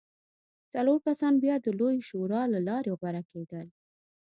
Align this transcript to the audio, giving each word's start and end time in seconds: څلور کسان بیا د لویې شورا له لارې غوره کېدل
څلور 0.73 0.97
کسان 1.07 1.33
بیا 1.43 1.55
د 1.61 1.67
لویې 1.79 2.01
شورا 2.09 2.41
له 2.53 2.59
لارې 2.67 2.91
غوره 2.99 3.21
کېدل 3.31 3.67